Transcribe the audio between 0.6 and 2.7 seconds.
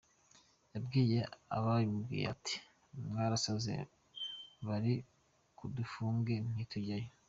Yabwiye ababimubwiye ati